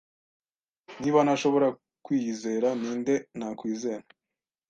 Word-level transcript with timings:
Niba 1.01 1.19
ntashobora 1.23 1.67
kwiyizera, 2.05 2.67
ninde 2.79 3.15
nakwizera? 3.37 4.05